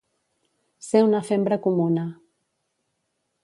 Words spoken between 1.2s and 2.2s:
fembra comuna.